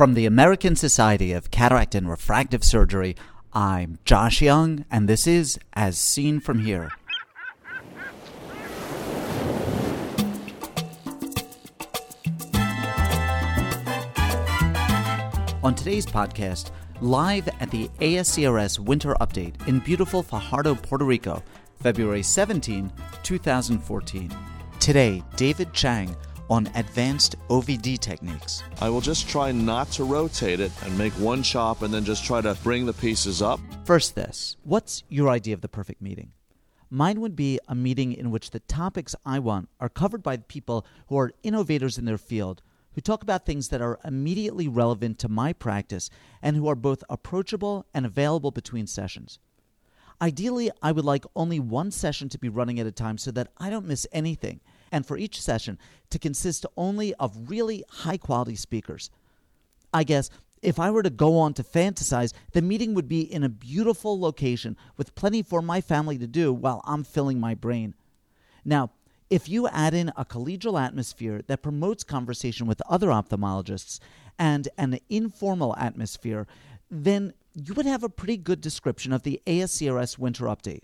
From 0.00 0.14
the 0.14 0.24
American 0.24 0.76
Society 0.76 1.34
of 1.34 1.50
Cataract 1.50 1.94
and 1.94 2.08
Refractive 2.08 2.64
Surgery, 2.64 3.16
I'm 3.52 3.98
Josh 4.06 4.40
Young, 4.40 4.86
and 4.90 5.06
this 5.06 5.26
is 5.26 5.58
As 5.74 5.98
Seen 5.98 6.40
From 6.40 6.60
Here. 6.60 6.90
On 15.62 15.74
today's 15.74 16.06
podcast, 16.06 16.70
live 17.02 17.46
at 17.60 17.70
the 17.70 17.90
ASCRS 18.00 18.78
Winter 18.78 19.14
Update 19.20 19.68
in 19.68 19.80
beautiful 19.80 20.22
Fajardo, 20.22 20.76
Puerto 20.76 21.04
Rico, 21.04 21.42
February 21.82 22.22
17, 22.22 22.90
2014. 23.22 24.34
Today, 24.78 25.22
David 25.36 25.74
Chang 25.74 26.16
on 26.50 26.68
advanced 26.74 27.36
OVD 27.48 27.98
techniques. 27.98 28.62
I 28.80 28.90
will 28.90 29.00
just 29.00 29.28
try 29.28 29.52
not 29.52 29.90
to 29.92 30.04
rotate 30.04 30.60
it 30.60 30.72
and 30.84 30.98
make 30.98 31.12
one 31.14 31.42
chop 31.42 31.82
and 31.82 31.94
then 31.94 32.04
just 32.04 32.24
try 32.24 32.40
to 32.40 32.58
bring 32.62 32.84
the 32.84 32.92
pieces 32.92 33.40
up. 33.40 33.60
First, 33.84 34.16
this 34.16 34.56
what's 34.64 35.04
your 35.08 35.30
idea 35.30 35.54
of 35.54 35.60
the 35.60 35.68
perfect 35.68 36.02
meeting? 36.02 36.32
Mine 36.90 37.20
would 37.20 37.36
be 37.36 37.60
a 37.68 37.74
meeting 37.76 38.12
in 38.12 38.32
which 38.32 38.50
the 38.50 38.58
topics 38.60 39.14
I 39.24 39.38
want 39.38 39.68
are 39.78 39.88
covered 39.88 40.24
by 40.24 40.38
people 40.38 40.84
who 41.06 41.16
are 41.18 41.32
innovators 41.44 41.96
in 41.96 42.04
their 42.04 42.18
field, 42.18 42.62
who 42.94 43.00
talk 43.00 43.22
about 43.22 43.46
things 43.46 43.68
that 43.68 43.80
are 43.80 44.00
immediately 44.04 44.66
relevant 44.66 45.20
to 45.20 45.28
my 45.28 45.52
practice, 45.52 46.10
and 46.42 46.56
who 46.56 46.68
are 46.68 46.74
both 46.74 47.04
approachable 47.08 47.86
and 47.94 48.04
available 48.04 48.50
between 48.50 48.88
sessions. 48.88 49.38
Ideally, 50.20 50.72
I 50.82 50.90
would 50.90 51.04
like 51.04 51.24
only 51.36 51.60
one 51.60 51.92
session 51.92 52.28
to 52.30 52.38
be 52.38 52.48
running 52.48 52.80
at 52.80 52.86
a 52.86 52.92
time 52.92 53.18
so 53.18 53.30
that 53.30 53.52
I 53.56 53.70
don't 53.70 53.86
miss 53.86 54.06
anything 54.10 54.60
and 54.92 55.06
for 55.06 55.16
each 55.16 55.40
session 55.40 55.78
to 56.10 56.18
consist 56.18 56.66
only 56.76 57.14
of 57.14 57.50
really 57.50 57.84
high 57.88 58.16
quality 58.16 58.56
speakers. 58.56 59.10
I 59.92 60.04
guess 60.04 60.30
if 60.62 60.78
I 60.78 60.90
were 60.90 61.02
to 61.02 61.10
go 61.10 61.38
on 61.38 61.54
to 61.54 61.62
fantasize, 61.62 62.32
the 62.52 62.62
meeting 62.62 62.94
would 62.94 63.08
be 63.08 63.20
in 63.20 63.42
a 63.42 63.48
beautiful 63.48 64.20
location 64.20 64.76
with 64.96 65.14
plenty 65.14 65.42
for 65.42 65.62
my 65.62 65.80
family 65.80 66.18
to 66.18 66.26
do 66.26 66.52
while 66.52 66.82
I'm 66.84 67.04
filling 67.04 67.40
my 67.40 67.54
brain. 67.54 67.94
Now, 68.64 68.90
if 69.30 69.48
you 69.48 69.68
add 69.68 69.94
in 69.94 70.12
a 70.16 70.24
collegial 70.24 70.80
atmosphere 70.80 71.42
that 71.46 71.62
promotes 71.62 72.04
conversation 72.04 72.66
with 72.66 72.82
other 72.88 73.08
ophthalmologists 73.08 74.00
and 74.38 74.68
an 74.76 74.98
informal 75.08 75.74
atmosphere, 75.76 76.46
then 76.90 77.32
you 77.54 77.74
would 77.74 77.86
have 77.86 78.02
a 78.02 78.08
pretty 78.08 78.36
good 78.36 78.60
description 78.60 79.12
of 79.12 79.22
the 79.22 79.40
ASCRS 79.46 80.18
Winter 80.18 80.46
Update. 80.46 80.82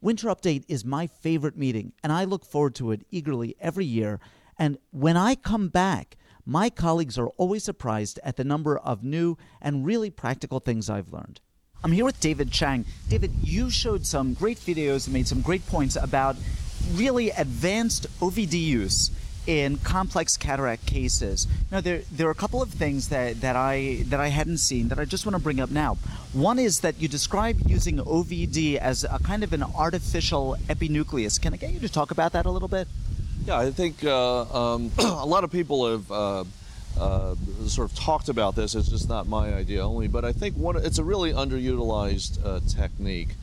Winter 0.00 0.28
Update 0.28 0.62
is 0.68 0.84
my 0.84 1.08
favorite 1.08 1.56
meeting, 1.56 1.92
and 2.04 2.12
I 2.12 2.22
look 2.22 2.44
forward 2.44 2.76
to 2.76 2.92
it 2.92 3.04
eagerly 3.10 3.56
every 3.60 3.84
year. 3.84 4.20
And 4.56 4.78
when 4.92 5.16
I 5.16 5.34
come 5.34 5.68
back, 5.68 6.16
my 6.46 6.70
colleagues 6.70 7.18
are 7.18 7.28
always 7.30 7.64
surprised 7.64 8.20
at 8.22 8.36
the 8.36 8.44
number 8.44 8.78
of 8.78 9.02
new 9.02 9.36
and 9.60 9.84
really 9.84 10.10
practical 10.10 10.60
things 10.60 10.88
I've 10.88 11.12
learned. 11.12 11.40
I'm 11.82 11.90
here 11.90 12.04
with 12.04 12.20
David 12.20 12.52
Chang. 12.52 12.84
David, 13.08 13.32
you 13.42 13.70
showed 13.70 14.06
some 14.06 14.34
great 14.34 14.58
videos 14.58 15.06
and 15.06 15.14
made 15.14 15.26
some 15.26 15.40
great 15.40 15.66
points 15.66 15.96
about 15.96 16.36
really 16.94 17.30
advanced 17.30 18.06
OVD 18.20 18.52
use 18.52 19.10
in 19.48 19.78
complex 19.78 20.36
cataract 20.36 20.84
cases. 20.84 21.48
Now, 21.72 21.80
there 21.80 22.02
there 22.12 22.28
are 22.28 22.30
a 22.30 22.34
couple 22.34 22.60
of 22.60 22.68
things 22.68 23.08
that, 23.08 23.40
that 23.40 23.56
I 23.56 24.04
that 24.08 24.20
I 24.20 24.28
hadn't 24.28 24.58
seen 24.58 24.88
that 24.88 24.98
I 24.98 25.06
just 25.06 25.24
want 25.24 25.36
to 25.36 25.42
bring 25.42 25.58
up 25.58 25.70
now. 25.70 25.94
One 26.34 26.58
is 26.58 26.80
that 26.80 27.00
you 27.00 27.08
describe 27.08 27.58
using 27.66 27.96
OVD 27.96 28.76
as 28.76 29.04
a 29.04 29.18
kind 29.18 29.42
of 29.42 29.54
an 29.54 29.62
artificial 29.62 30.56
epinucleus. 30.68 31.40
Can 31.40 31.54
I 31.54 31.56
get 31.56 31.72
you 31.72 31.80
to 31.80 31.88
talk 31.88 32.10
about 32.10 32.32
that 32.32 32.44
a 32.44 32.50
little 32.50 32.68
bit? 32.68 32.88
Yeah, 33.46 33.58
I 33.58 33.70
think 33.70 34.04
uh, 34.04 34.74
um, 34.74 34.92
a 34.98 35.26
lot 35.26 35.42
of 35.42 35.50
people 35.50 35.90
have. 35.90 36.12
Uh, 36.12 36.44
uh, 36.98 37.36
sort 37.68 37.88
of 37.88 37.96
talked 37.96 38.28
about 38.28 38.56
this. 38.56 38.74
It's 38.74 38.88
just 38.88 39.08
not 39.08 39.28
my 39.28 39.54
idea 39.54 39.86
only, 39.86 40.08
but 40.08 40.24
I 40.24 40.32
think 40.32 40.56
one, 40.56 40.76
it's 40.76 40.98
a 40.98 41.04
really 41.04 41.32
underutilized 41.32 42.44
uh, 42.44 42.58
technique, 42.66 43.36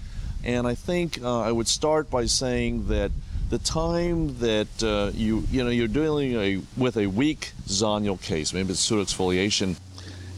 and 0.44 0.67
I 0.67 0.75
think 0.75 1.23
uh, 1.23 1.40
I 1.40 1.53
would 1.53 1.69
start 1.69 2.09
by 2.09 2.25
saying 2.25 2.90
that 2.90 3.12
the 3.50 3.57
time 3.59 4.38
that 4.39 4.83
uh, 4.83 5.11
you 5.13 5.44
you 5.51 5.63
know 5.63 5.69
you're 5.69 5.88
dealing 5.88 6.35
a, 6.35 6.61
with 6.75 6.97
a 6.97 7.07
weak 7.07 7.51
zonular 7.66 8.22
case, 8.22 8.53
maybe 8.53 8.72
it's 8.72 8.89
pseudoexfoliation, 8.89 9.78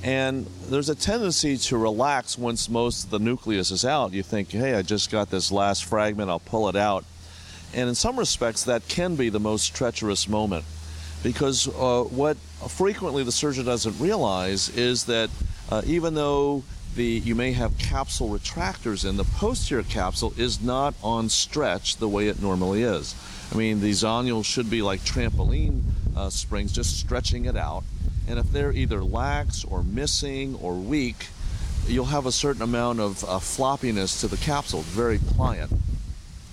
and 0.03 0.45
there's 0.69 0.90
a 0.90 0.95
tendency 0.95 1.57
to 1.57 1.78
relax 1.78 2.38
once 2.38 2.69
most 2.69 3.06
of 3.06 3.09
the 3.09 3.19
nucleus 3.19 3.72
is 3.72 3.85
out. 3.85 4.12
You 4.13 4.23
think, 4.23 4.51
hey, 4.51 4.75
I 4.75 4.81
just 4.81 5.09
got 5.09 5.29
this 5.29 5.51
last 5.51 5.85
fragment, 5.85 6.29
I'll 6.29 6.40
pull 6.40 6.67
it 6.69 6.75
out, 6.75 7.06
and 7.73 7.88
in 7.88 7.96
some 7.96 8.19
respects 8.19 8.66
that 8.66 8.88
can 8.88 9.16
be 9.16 9.29
the 9.29 9.40
most 9.40 9.73
treacherous 9.73 10.28
moment, 10.28 10.66
because 11.23 11.67
uh, 11.67 12.03
what 12.03 12.38
frequently 12.67 13.23
the 13.23 13.31
surgeon 13.31 13.66
doesn't 13.66 13.97
realize 14.00 14.69
is 14.69 15.06
that 15.06 15.29
uh, 15.69 15.81
even 15.85 16.13
though 16.13 16.63
the 16.96 17.06
you 17.06 17.36
may 17.36 17.52
have 17.52 17.78
capsule 17.78 18.30
retractors 18.30 19.08
in 19.08 19.18
the 19.18 19.24
posterior 19.24 19.84
capsule 19.84 20.34
is 20.38 20.62
not 20.62 20.96
on 21.03 21.30
stretch 21.30 21.98
the 21.98 22.08
way 22.08 22.28
it 22.28 22.42
normally 22.42 22.84
is. 22.84 23.16
I 23.52 23.56
mean, 23.56 23.80
the 23.80 23.92
zonules 23.92 24.46
should 24.46 24.70
be 24.70 24.81
like 24.81 25.02
trampoline 25.02 25.84
uh, 26.16 26.30
springs, 26.30 26.72
just 26.72 27.00
stretching 27.00 27.46
it 27.46 27.56
out. 27.56 27.84
And 28.28 28.40
if 28.40 28.52
they're 28.52 28.74
either 28.74 29.03
lax 29.03 29.64
or 29.64 29.84
missing 29.84 30.56
or 30.56 30.76
weak, 30.76 31.28
you'll 31.88 32.06
have 32.06 32.26
a 32.26 32.31
certain 32.31 32.62
amount 32.62 33.00
of 33.00 33.24
uh, 33.24 33.40
floppiness 33.40 34.20
to 34.22 34.28
the 34.28 34.38
capsule, 34.38 34.81
very 34.81 35.18
pliant. 35.18 35.72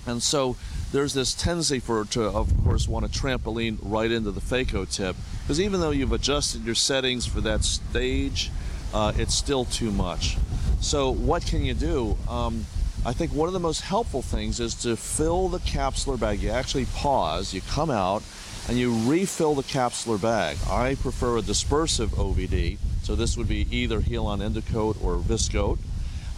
And 0.07 0.23
so 0.23 0.57
there's 0.93 1.15
this 1.15 1.35
tendency 1.35 1.81
for 1.81 2.05
to, 2.05 2.25
of 2.25 2.53
course, 2.63 2.87
want 2.87 3.11
to 3.11 3.19
trampoline 3.19 3.79
right 3.83 4.11
into 4.11 4.31
the 4.31 4.41
phaco 4.41 4.89
tip 4.89 5.17
because 5.43 5.61
even 5.61 5.81
though 5.81 5.91
you've 5.91 6.13
adjusted 6.13 6.65
your 6.65 6.75
settings 6.75 7.27
for 7.27 7.41
that 7.41 7.65
stage, 7.65 8.51
uh, 8.95 9.13
it's 9.17 9.35
still 9.35 9.65
too 9.67 9.91
much. 9.91 10.39
So, 10.81 11.11
what 11.11 11.45
can 11.45 11.65
you 11.65 11.75
do? 11.75 12.17
Um, 12.29 12.65
I 13.05 13.13
think 13.13 13.35
one 13.35 13.49
of 13.49 13.53
the 13.53 13.61
most 13.61 13.83
helpful 13.83 14.23
things 14.23 14.61
is 14.61 14.75
to 14.77 14.97
fill 14.97 15.49
the 15.49 15.59
capsular 15.59 16.19
bag. 16.19 16.41
You 16.41 16.51
actually 16.51 16.87
pause, 16.87 17.53
you 17.53 17.61
come 17.61 17.91
out, 17.91 18.23
and 18.69 18.79
you 18.79 18.95
refill 19.11 19.55
the 19.55 19.63
capsular 19.63 20.21
bag. 20.21 20.57
I 20.71 20.95
prefer 20.95 21.39
a 21.39 21.43
dispersive 21.43 22.09
OVD, 22.09 22.79
so 23.03 23.15
this 23.15 23.37
would 23.37 23.49
be 23.49 23.67
either 23.71 24.01
Healon 24.01 24.41
Endocoat 24.41 25.03
or 25.05 25.17
Viscoat, 25.17 25.79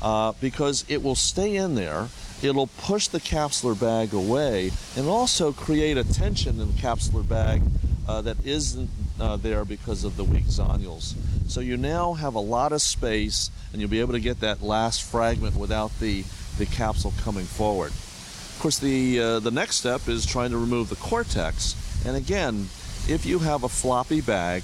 uh, 0.03 0.33
because 0.41 0.85
it 0.89 1.03
will 1.03 1.15
stay 1.15 1.57
in 1.57 1.75
there. 1.75 2.09
It'll 2.43 2.67
push 2.67 3.07
the 3.09 3.21
capsular 3.21 3.79
bag 3.79 4.13
away 4.13 4.73
and 4.97 5.07
also 5.07 5.53
create 5.53 5.97
a 5.97 6.05
tension 6.05 6.61
in 6.61 6.75
the 6.75 6.81
capsular 6.81 7.27
bag 7.27 7.63
uh, 8.09 8.23
that 8.23 8.45
isn't 8.45 8.91
uh, 9.21 9.37
there 9.37 9.65
because 9.65 10.05
of 10.05 10.17
the 10.17 10.25
weak 10.25 10.45
zonules. 10.45 11.15
So 11.49 11.61
you 11.61 11.77
now 11.77 12.15
have 12.15 12.35
a 12.35 12.41
lot 12.41 12.73
of 12.73 12.83
space 12.83 13.51
and 13.73 13.81
you'll 13.81 13.91
be 13.91 14.01
able 14.01 14.13
to 14.13 14.21
get 14.21 14.41
that 14.41 14.63
last 14.63 15.03
fragment 15.03 15.57
without 15.57 15.99
the, 16.01 16.25
the 16.59 16.67
capsule 16.67 17.13
coming 17.23 17.45
forward. 17.45 17.93
Of 17.93 18.59
course, 18.61 18.79
the, 18.79 19.21
uh, 19.21 19.41
the 19.41 19.51
next 19.51 19.77
step 19.77 20.09
is 20.09 20.25
trying 20.25 20.51
to 20.51 20.59
remove 20.59 20.89
the 20.89 20.97
cortex. 20.97 21.77
And 22.07 22.17
again, 22.17 22.69
if 23.09 23.25
you 23.27 23.41
have 23.41 23.65
a 23.65 23.69
floppy 23.69 24.21
bag, 24.21 24.63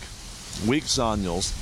weak 0.67 0.85
zonules, 0.85 1.55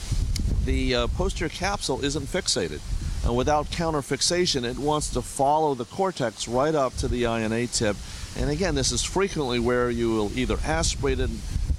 the 0.65 0.95
uh, 0.95 1.07
posterior 1.09 1.51
capsule 1.51 2.05
isn't 2.05 2.27
fixated. 2.27 2.81
And 3.25 3.37
without 3.37 3.71
counter 3.71 4.01
fixation, 4.03 4.65
it 4.65 4.79
wants 4.79 5.11
to 5.11 5.23
follow 5.23 5.75
the 5.75 5.85
cortex 5.85 6.49
right 6.49 6.75
up 6.75 6.97
to 6.99 7.09
the 7.09 7.25
INA 7.25 7.67
tip. 7.67 7.97
And 8.39 8.49
again, 8.49 8.75
this 8.75 8.93
is 8.93 9.03
frequently 9.03 9.59
where 9.59 9.91
you 9.91 10.11
will 10.11 10.39
either 10.39 10.59
aspirate 10.65 11.21
it 11.21 11.31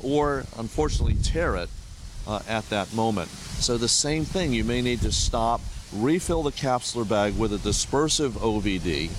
or 0.03 0.45
unfortunately 0.57 1.15
tear 1.15 1.55
it 1.55 1.69
uh, 2.27 2.39
at 2.47 2.69
that 2.69 2.93
moment. 2.93 3.29
So 3.29 3.77
the 3.77 3.87
same 3.87 4.25
thing, 4.25 4.53
you 4.53 4.63
may 4.63 4.81
need 4.81 5.01
to 5.01 5.11
stop, 5.11 5.61
refill 5.93 6.43
the 6.43 6.51
capsular 6.51 7.07
bag 7.07 7.37
with 7.37 7.53
a 7.53 7.57
dispersive 7.57 8.31
OVD. 8.31 9.11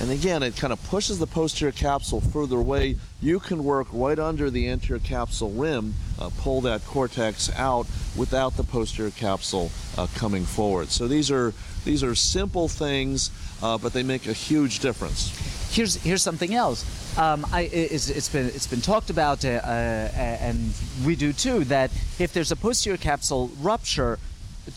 And 0.00 0.10
again, 0.10 0.42
it 0.42 0.56
kind 0.56 0.72
of 0.72 0.82
pushes 0.88 1.20
the 1.20 1.26
posterior 1.26 1.70
capsule 1.70 2.20
further 2.20 2.56
away. 2.56 2.96
You 3.22 3.38
can 3.38 3.62
work 3.62 3.86
right 3.92 4.18
under 4.18 4.50
the 4.50 4.68
anterior 4.68 5.00
capsule 5.00 5.50
rim, 5.50 5.94
uh, 6.18 6.30
pull 6.38 6.60
that 6.62 6.84
cortex 6.84 7.50
out 7.54 7.86
without 8.16 8.56
the 8.56 8.64
posterior 8.64 9.12
capsule 9.12 9.70
uh, 9.96 10.08
coming 10.16 10.44
forward. 10.44 10.88
So 10.88 11.06
these 11.06 11.30
are 11.30 11.54
these 11.84 12.02
are 12.02 12.14
simple 12.14 12.66
things, 12.66 13.30
uh, 13.62 13.78
but 13.78 13.92
they 13.92 14.02
make 14.02 14.26
a 14.26 14.32
huge 14.32 14.80
difference. 14.80 15.30
Here's 15.74 15.96
here's 15.96 16.22
something 16.22 16.54
else. 16.54 16.84
Um, 17.18 17.44
I, 17.52 17.62
it's, 17.62 18.08
it's 18.08 18.28
been 18.28 18.46
it's 18.46 18.68
been 18.68 18.80
talked 18.80 19.10
about, 19.10 19.44
uh, 19.44 19.48
uh, 19.48 20.46
and 20.48 20.72
we 21.04 21.16
do 21.16 21.32
too, 21.32 21.64
that 21.64 21.90
if 22.20 22.32
there's 22.32 22.52
a 22.52 22.56
posterior 22.56 22.96
capsule 22.96 23.50
rupture, 23.60 24.20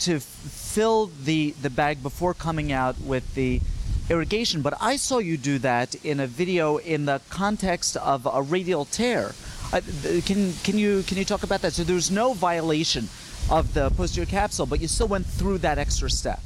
to 0.00 0.18
fill 0.18 1.06
the 1.24 1.54
the 1.62 1.70
bag 1.70 2.02
before 2.02 2.34
coming 2.34 2.72
out 2.72 3.00
with 3.00 3.36
the 3.36 3.60
irrigation. 4.10 4.60
But 4.60 4.74
I 4.80 4.96
saw 4.96 5.18
you 5.18 5.36
do 5.36 5.60
that 5.60 5.94
in 6.04 6.18
a 6.18 6.26
video 6.26 6.78
in 6.78 7.04
the 7.04 7.20
context 7.28 7.96
of 7.96 8.26
a 8.26 8.42
radial 8.42 8.84
tear. 8.84 9.34
Uh, 9.72 9.80
can 10.24 10.52
can 10.64 10.78
you 10.78 11.04
can 11.04 11.16
you 11.16 11.24
talk 11.24 11.44
about 11.44 11.62
that? 11.62 11.74
So 11.74 11.84
there's 11.84 12.10
no 12.10 12.32
violation 12.34 13.08
of 13.48 13.72
the 13.72 13.90
posterior 13.90 14.26
capsule, 14.26 14.66
but 14.66 14.80
you 14.80 14.88
still 14.88 15.08
went 15.08 15.26
through 15.26 15.58
that 15.58 15.78
extra 15.78 16.10
step. 16.10 16.40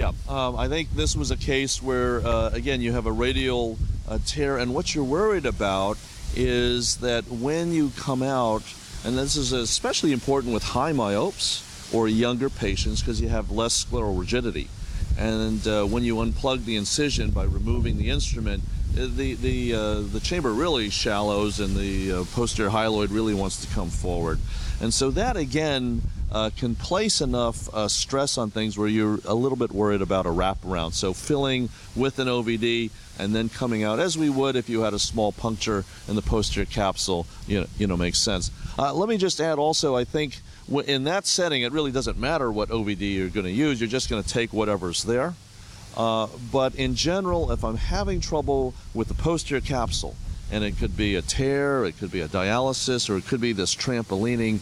Yeah, 0.00 0.12
um, 0.30 0.56
I 0.56 0.66
think 0.66 0.94
this 0.94 1.14
was 1.14 1.30
a 1.30 1.36
case 1.36 1.82
where, 1.82 2.26
uh, 2.26 2.48
again, 2.54 2.80
you 2.80 2.92
have 2.92 3.04
a 3.04 3.12
radial 3.12 3.76
uh, 4.08 4.18
tear, 4.24 4.56
and 4.56 4.72
what 4.72 4.94
you're 4.94 5.04
worried 5.04 5.44
about 5.44 5.98
is 6.34 6.96
that 7.00 7.28
when 7.28 7.74
you 7.74 7.90
come 7.98 8.22
out, 8.22 8.62
and 9.04 9.18
this 9.18 9.36
is 9.36 9.52
especially 9.52 10.12
important 10.12 10.54
with 10.54 10.62
high 10.62 10.92
myopes, 10.92 11.92
or 11.92 12.08
younger 12.08 12.48
patients 12.48 13.02
because 13.02 13.20
you 13.20 13.28
have 13.28 13.50
less 13.50 13.84
scleral 13.84 14.18
rigidity. 14.18 14.70
And 15.18 15.68
uh, 15.68 15.84
when 15.84 16.02
you 16.02 16.16
unplug 16.16 16.64
the 16.64 16.76
incision 16.76 17.30
by 17.30 17.44
removing 17.44 17.98
the 17.98 18.08
instrument, 18.08 18.62
uh, 18.98 19.06
the 19.14 19.34
the 19.34 19.74
uh, 19.74 20.00
the 20.00 20.20
chamber 20.20 20.54
really 20.54 20.88
shallows 20.88 21.60
and 21.60 21.76
the 21.76 22.12
uh, 22.12 22.24
posterior 22.32 22.70
hyaloid 22.70 23.10
really 23.10 23.34
wants 23.34 23.60
to 23.66 23.74
come 23.74 23.90
forward, 23.90 24.38
and 24.80 24.94
so 24.94 25.10
that 25.10 25.36
again 25.36 26.00
uh, 26.32 26.50
can 26.56 26.74
place 26.74 27.20
enough 27.20 27.72
uh, 27.74 27.88
stress 27.88 28.38
on 28.38 28.50
things 28.50 28.78
where 28.78 28.88
you're 28.88 29.18
a 29.24 29.34
little 29.34 29.56
bit 29.56 29.72
worried 29.72 30.02
about 30.02 30.26
a 30.26 30.30
wraparound. 30.30 30.92
So 30.92 31.12
filling 31.12 31.68
with 31.96 32.18
an 32.18 32.28
OVD 32.28 32.90
and 33.18 33.34
then 33.34 33.48
coming 33.48 33.82
out 33.82 33.98
as 33.98 34.16
we 34.16 34.30
would 34.30 34.56
if 34.56 34.68
you 34.68 34.82
had 34.82 34.94
a 34.94 34.98
small 34.98 35.32
puncture 35.32 35.84
in 36.08 36.16
the 36.16 36.22
posterior 36.22 36.66
capsule, 36.66 37.26
you 37.46 37.60
know, 37.60 37.66
you 37.78 37.86
know 37.86 37.96
makes 37.96 38.18
sense. 38.18 38.50
let 38.78 39.08
me 39.08 39.16
just 39.16 39.40
add 39.40 39.58
also, 39.58 39.96
I 39.96 40.04
think 40.04 40.40
in 40.86 41.04
that 41.04 41.26
setting, 41.26 41.62
it 41.62 41.72
really 41.72 41.92
doesn't 41.92 42.18
matter 42.18 42.50
what 42.50 42.68
OVD 42.68 43.14
you're 43.14 43.28
going 43.28 43.46
to 43.46 43.52
use. 43.52 43.80
You're 43.80 43.88
just 43.88 44.08
going 44.08 44.22
to 44.22 44.28
take 44.28 44.52
whatever's 44.52 45.02
there. 45.02 45.34
Uh, 45.96 46.28
but 46.52 46.74
in 46.76 46.94
general, 46.94 47.50
if 47.50 47.64
I'm 47.64 47.76
having 47.76 48.20
trouble 48.20 48.74
with 48.94 49.08
the 49.08 49.14
posterior 49.14 49.60
capsule, 49.60 50.14
and 50.52 50.64
it 50.64 50.78
could 50.78 50.96
be 50.96 51.14
a 51.14 51.22
tear, 51.22 51.84
it 51.84 51.98
could 51.98 52.10
be 52.10 52.20
a 52.20 52.28
dialysis, 52.28 53.08
or 53.08 53.16
it 53.16 53.26
could 53.26 53.40
be 53.40 53.52
this 53.52 53.74
trampolining, 53.74 54.60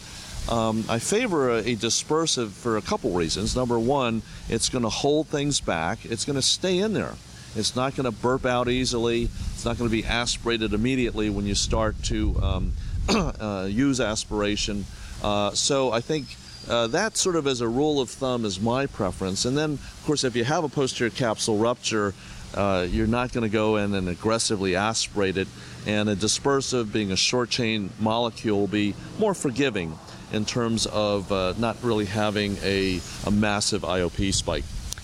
um, 0.49 0.83
I 0.89 0.99
favor 0.99 1.51
a, 1.51 1.57
a, 1.59 1.75
dispersive 1.75 2.49
for 2.49 2.77
a 2.77 2.81
couple 2.81 3.11
reasons. 3.11 3.55
Number 3.55 3.77
one, 3.77 4.23
it's 4.49 4.67
going 4.67 4.81
to 4.81 4.89
hold 4.89 5.27
things 5.27 5.61
back, 5.61 6.05
it's 6.05 6.25
going 6.25 6.35
to 6.35 6.41
stay 6.41 6.79
in 6.79 6.93
there. 6.93 7.13
It's 7.55 7.75
not 7.75 7.95
going 7.95 8.05
to 8.05 8.11
burp 8.11 8.45
out 8.45 8.69
easily. 8.69 9.23
It's 9.23 9.65
not 9.65 9.77
going 9.77 9.89
to 9.89 9.91
be 9.91 10.05
aspirated 10.05 10.73
immediately 10.73 11.29
when 11.29 11.45
you 11.45 11.55
start 11.55 12.01
to 12.03 12.39
um, 12.41 12.73
uh, 13.09 13.67
use 13.69 13.99
aspiration. 13.99 14.85
Uh, 15.23 15.51
so 15.51 15.91
I 15.91 15.99
think 15.99 16.37
uh, 16.67 16.87
that 16.87 17.17
sort 17.17 17.35
of 17.35 17.47
as 17.47 17.61
a 17.61 17.67
rule 17.67 18.01
of 18.01 18.09
thumb 18.09 18.45
is 18.45 18.59
my 18.59 18.85
preference. 18.85 19.45
And 19.45 19.57
then, 19.57 19.73
of 19.73 20.03
course, 20.05 20.23
if 20.23 20.35
you 20.35 20.43
have 20.43 20.63
a 20.63 20.69
posterior 20.69 21.09
capsule 21.09 21.57
rupture, 21.57 22.13
uh, 22.53 22.85
you're 22.89 23.07
not 23.07 23.31
going 23.31 23.43
to 23.43 23.53
go 23.53 23.77
in 23.77 23.95
and 23.95 24.07
aggressively 24.07 24.75
aspirate 24.75 25.37
it. 25.37 25.47
And 25.87 26.07
a 26.07 26.15
dispersive, 26.15 26.91
being 26.91 27.11
a 27.11 27.15
short 27.15 27.49
chain 27.49 27.89
molecule, 27.99 28.59
will 28.59 28.67
be 28.67 28.93
more 29.17 29.33
forgiving 29.33 29.97
in 30.31 30.45
terms 30.45 30.85
of 30.85 31.31
uh, 31.31 31.53
not 31.57 31.77
really 31.83 32.05
having 32.05 32.57
a, 32.63 32.99
a 33.25 33.31
massive 33.31 33.81
IOP 33.81 34.33
spike. 34.33 34.63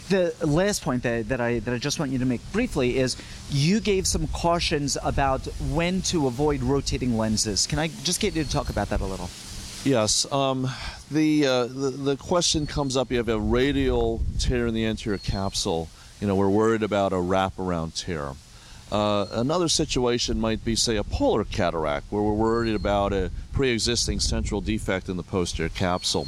The 0.09 0.35
last 0.45 0.83
point 0.83 1.01
that, 1.03 1.29
that 1.29 1.41
I 1.41 1.59
that 1.59 1.73
I 1.73 1.79
just 1.79 1.97
want 1.97 2.11
you 2.11 2.19
to 2.19 2.25
make 2.25 2.41
briefly 2.51 2.97
is 2.97 3.17
you 3.49 3.79
gave 3.79 4.05
some 4.05 4.27
cautions 4.27 4.97
about 5.03 5.47
when 5.71 6.03
to 6.03 6.27
avoid 6.27 6.61
rotating 6.61 7.17
lenses. 7.17 7.65
Can 7.65 7.79
I 7.79 7.87
just 7.87 8.19
get 8.19 8.35
you 8.35 8.43
to 8.43 8.49
talk 8.49 8.69
about 8.69 8.89
that 8.89 9.01
a 9.01 9.05
little? 9.05 9.29
Yes. 9.85 10.31
Um, 10.31 10.67
the, 11.11 11.45
uh, 11.45 11.65
the, 11.65 11.91
the 11.91 12.17
question 12.17 12.65
comes 12.65 12.97
up. 12.97 13.11
You 13.11 13.17
have 13.17 13.29
a 13.29 13.39
radial 13.39 14.23
tear 14.39 14.65
in 14.65 14.73
the 14.73 14.83
anterior 14.83 15.19
capsule. 15.19 15.89
You 16.19 16.27
know, 16.27 16.35
we're 16.35 16.49
worried 16.49 16.81
about 16.81 17.13
a 17.13 17.17
wraparound 17.17 17.93
tear. 18.03 18.31
Uh, 18.91 19.25
another 19.31 19.67
situation 19.67 20.39
might 20.39 20.63
be, 20.63 20.75
say, 20.75 20.95
a 20.95 21.03
polar 21.03 21.43
cataract, 21.43 22.05
where 22.11 22.21
we're 22.21 22.33
worried 22.33 22.75
about 22.75 23.13
a 23.13 23.31
pre-existing 23.51 24.19
central 24.19 24.61
defect 24.61 25.09
in 25.09 25.17
the 25.17 25.23
posterior 25.23 25.69
capsule. 25.69 26.27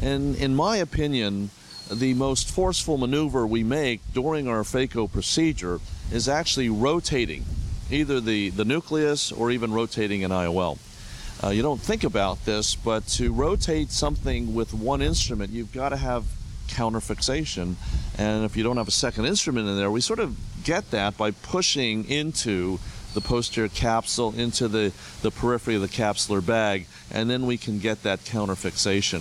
And 0.00 0.34
in 0.36 0.54
my 0.54 0.78
opinion, 0.78 1.50
the 1.90 2.14
most 2.14 2.50
forceful 2.50 2.98
maneuver 2.98 3.46
we 3.46 3.62
make 3.62 4.00
during 4.12 4.48
our 4.48 4.62
phaco 4.62 5.10
procedure 5.10 5.80
is 6.10 6.28
actually 6.28 6.68
rotating 6.68 7.44
either 7.90 8.20
the, 8.20 8.50
the 8.50 8.64
nucleus 8.64 9.30
or 9.30 9.50
even 9.50 9.72
rotating 9.72 10.24
an 10.24 10.30
IOL. 10.30 10.78
Uh, 11.42 11.50
you 11.50 11.62
don't 11.62 11.80
think 11.80 12.04
about 12.04 12.44
this, 12.44 12.74
but 12.74 13.06
to 13.06 13.32
rotate 13.32 13.90
something 13.90 14.54
with 14.54 14.72
one 14.72 15.02
instrument, 15.02 15.52
you've 15.52 15.72
got 15.72 15.90
to 15.90 15.96
have 15.96 16.24
counterfixation. 16.68 17.74
And 18.16 18.44
if 18.44 18.56
you 18.56 18.62
don't 18.62 18.76
have 18.76 18.88
a 18.88 18.92
second 18.92 19.26
instrument 19.26 19.68
in 19.68 19.76
there, 19.76 19.90
we 19.90 20.00
sort 20.00 20.20
of 20.20 20.36
get 20.64 20.90
that 20.90 21.16
by 21.16 21.30
pushing 21.30 22.08
into 22.08 22.78
the 23.14 23.20
posterior 23.20 23.68
capsule 23.68 24.32
into 24.36 24.68
the, 24.68 24.92
the 25.20 25.30
periphery 25.30 25.74
of 25.74 25.82
the 25.82 25.88
capsular 25.88 26.44
bag, 26.44 26.86
and 27.10 27.28
then 27.28 27.46
we 27.46 27.58
can 27.58 27.78
get 27.78 28.02
that 28.04 28.20
counterfixation. 28.20 29.20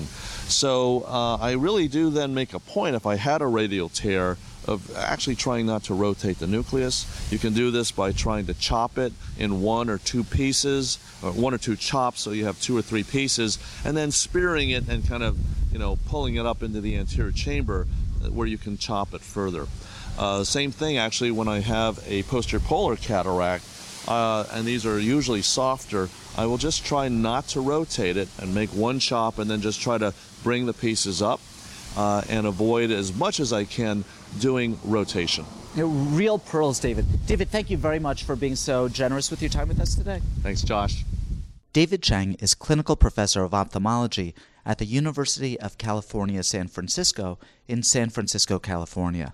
So 0.49 1.03
uh, 1.07 1.37
I 1.37 1.53
really 1.53 1.87
do 1.87 2.09
then 2.09 2.33
make 2.33 2.53
a 2.53 2.59
point 2.59 2.95
if 2.95 3.05
I 3.05 3.15
had 3.15 3.41
a 3.41 3.47
radial 3.47 3.89
tear 3.89 4.37
of 4.65 4.95
actually 4.95 5.35
trying 5.35 5.65
not 5.65 5.83
to 5.83 5.93
rotate 5.93 6.39
the 6.39 6.47
nucleus. 6.47 7.05
You 7.31 7.39
can 7.39 7.53
do 7.53 7.71
this 7.71 7.91
by 7.91 8.11
trying 8.11 8.45
to 8.45 8.53
chop 8.53 8.97
it 8.97 9.11
in 9.37 9.61
one 9.61 9.89
or 9.89 9.97
two 9.97 10.23
pieces, 10.23 10.99
or 11.23 11.31
one 11.31 11.53
or 11.53 11.57
two 11.57 11.75
chops, 11.75 12.21
so 12.21 12.31
you 12.31 12.45
have 12.45 12.61
two 12.61 12.77
or 12.77 12.81
three 12.81 13.03
pieces, 13.03 13.57
and 13.83 13.97
then 13.97 14.11
spearing 14.11 14.69
it 14.69 14.87
and 14.87 15.07
kind 15.07 15.23
of, 15.23 15.37
you 15.73 15.79
know, 15.79 15.97
pulling 16.07 16.35
it 16.35 16.45
up 16.45 16.63
into 16.63 16.79
the 16.79 16.95
anterior 16.95 17.31
chamber 17.31 17.87
uh, 18.23 18.29
where 18.29 18.47
you 18.47 18.57
can 18.57 18.77
chop 18.77 19.13
it 19.13 19.21
further. 19.21 19.65
Uh, 20.17 20.43
same 20.43 20.71
thing 20.71 20.97
actually 20.97 21.31
when 21.31 21.47
I 21.47 21.59
have 21.59 21.99
a 22.07 22.23
posterior 22.23 22.63
polar 22.65 22.95
cataract, 22.95 23.65
uh, 24.07 24.45
and 24.51 24.65
these 24.65 24.85
are 24.85 24.99
usually 24.99 25.41
softer, 25.41 26.09
I 26.37 26.45
will 26.45 26.57
just 26.57 26.85
try 26.85 27.07
not 27.07 27.47
to 27.49 27.61
rotate 27.61 28.17
it 28.17 28.29
and 28.39 28.53
make 28.53 28.69
one 28.69 28.99
chop 28.99 29.39
and 29.39 29.49
then 29.49 29.61
just 29.61 29.81
try 29.81 29.97
to 29.97 30.13
bring 30.43 30.65
the 30.65 30.73
pieces 30.73 31.21
up 31.21 31.39
uh, 31.97 32.23
and 32.29 32.47
avoid 32.47 32.91
as 32.91 33.13
much 33.13 33.39
as 33.39 33.51
I 33.53 33.65
can 33.65 34.03
doing 34.39 34.79
rotation. 34.83 35.45
real 35.75 36.39
pearls, 36.39 36.79
David. 36.79 37.05
David, 37.25 37.49
thank 37.49 37.69
you 37.69 37.77
very 37.77 37.99
much 37.99 38.23
for 38.23 38.35
being 38.35 38.55
so 38.55 38.87
generous 38.87 39.29
with 39.29 39.41
your 39.41 39.49
time 39.49 39.67
with 39.67 39.79
us 39.79 39.95
today. 39.95 40.21
Thanks, 40.41 40.61
Josh. 40.61 41.03
David 41.73 42.03
Chang 42.03 42.33
is 42.35 42.53
clinical 42.53 42.97
professor 42.97 43.43
of 43.43 43.53
ophthalmology 43.53 44.35
at 44.65 44.77
the 44.77 44.85
University 44.85 45.59
of 45.59 45.77
California, 45.77 46.43
San 46.43 46.67
Francisco 46.67 47.39
in 47.67 47.81
San 47.81 48.09
Francisco, 48.09 48.59
California. 48.59 49.33